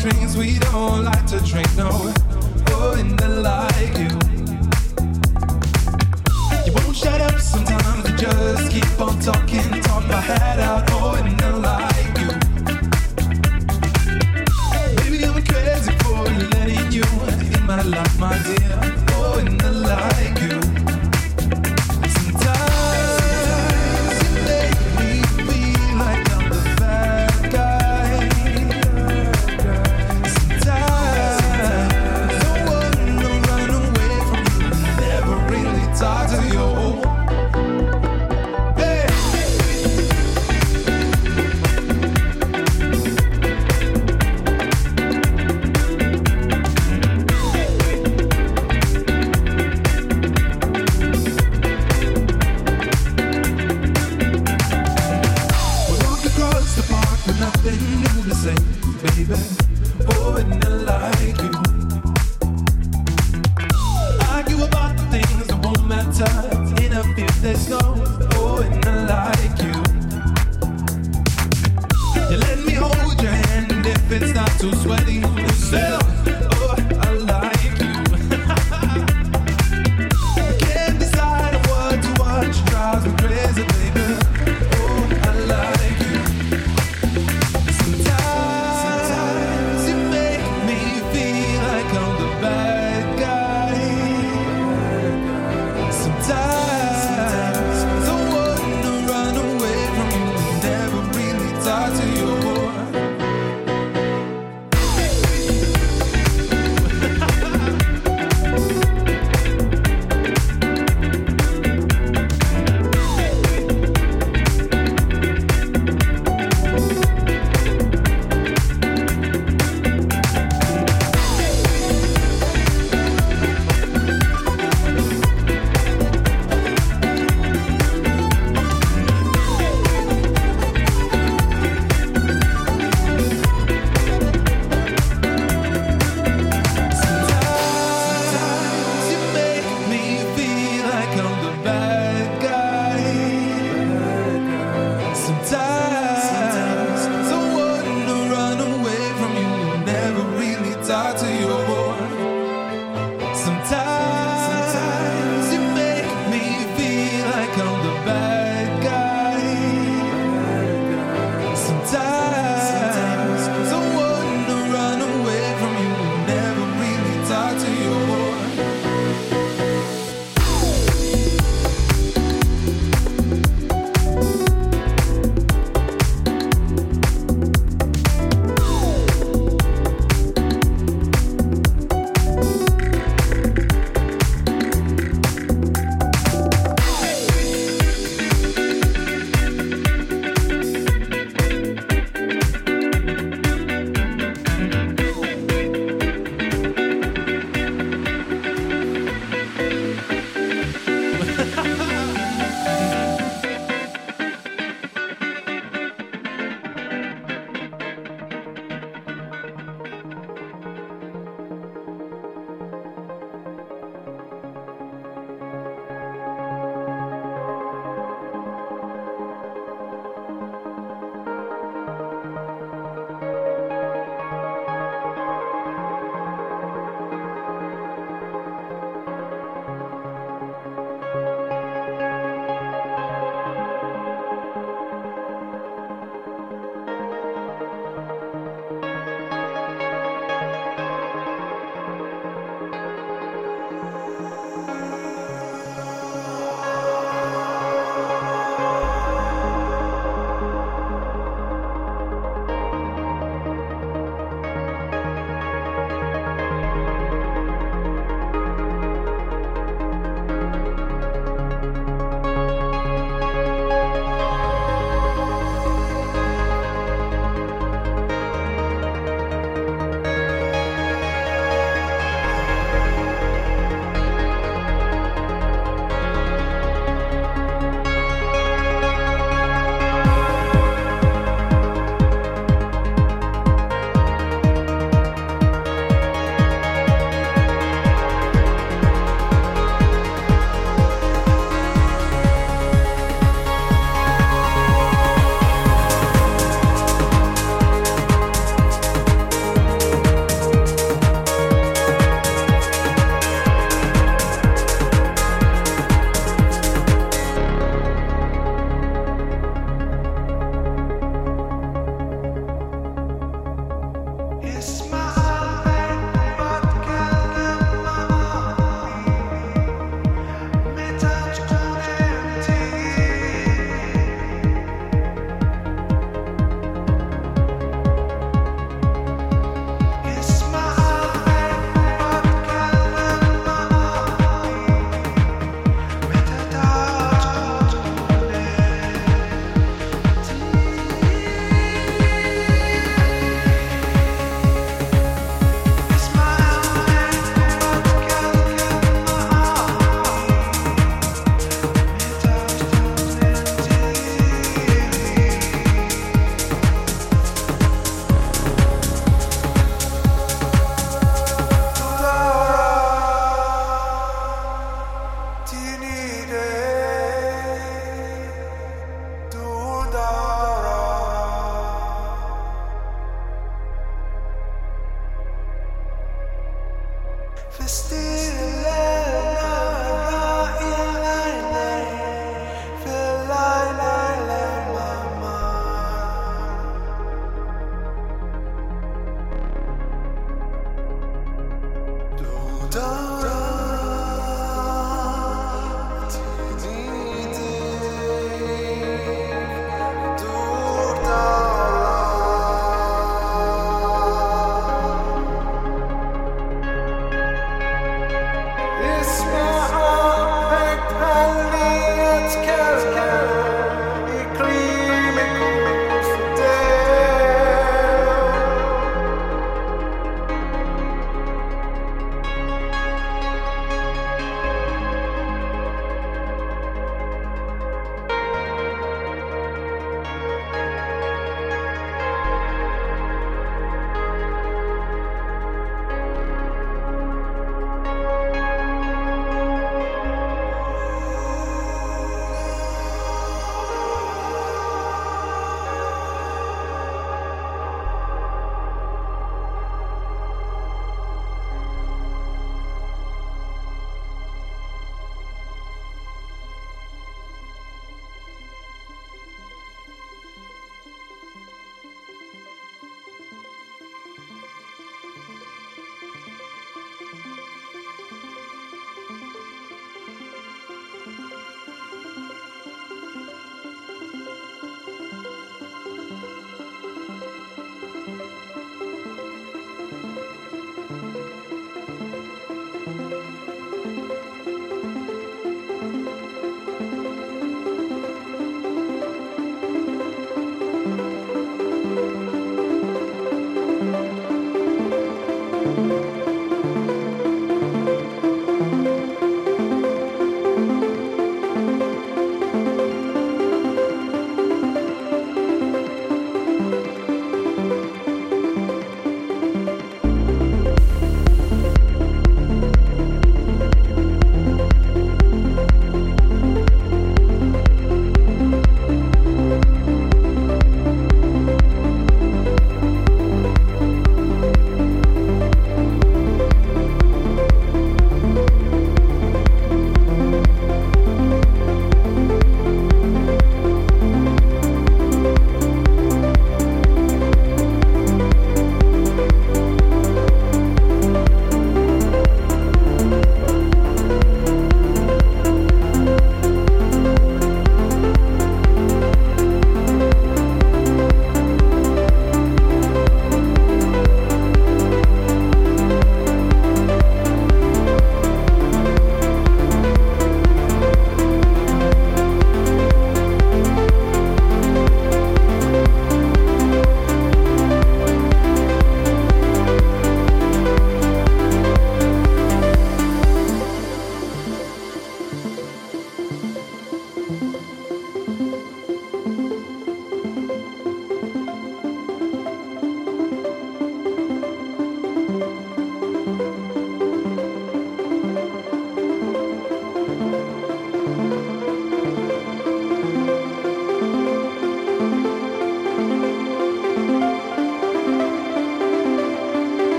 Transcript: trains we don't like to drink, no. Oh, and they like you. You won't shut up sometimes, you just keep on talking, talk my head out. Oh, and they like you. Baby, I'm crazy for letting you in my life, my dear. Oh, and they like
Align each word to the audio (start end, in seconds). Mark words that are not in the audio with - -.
trains 0.00 0.34
we 0.34 0.58
don't 0.58 1.04
like 1.04 1.26
to 1.26 1.38
drink, 1.40 1.68
no. 1.76 1.90
Oh, 2.72 2.94
and 2.96 3.18
they 3.18 3.28
like 3.28 3.98
you. 3.98 4.08
You 6.64 6.72
won't 6.72 6.96
shut 6.96 7.20
up 7.20 7.38
sometimes, 7.38 8.08
you 8.08 8.16
just 8.16 8.70
keep 8.70 9.00
on 9.00 9.18
talking, 9.20 9.82
talk 9.82 10.06
my 10.08 10.20
head 10.20 10.60
out. 10.60 10.88
Oh, 10.92 11.16
and 11.22 11.38
they 11.38 11.52
like 11.52 12.18
you. 12.18 12.30
Baby, 14.96 15.24
I'm 15.26 15.42
crazy 15.44 15.92
for 16.02 16.24
letting 16.54 16.92
you 16.92 17.04
in 17.54 17.66
my 17.66 17.82
life, 17.82 18.18
my 18.18 18.38
dear. 18.42 18.80
Oh, 19.16 19.38
and 19.38 19.60
they 19.60 19.70
like 19.70 20.39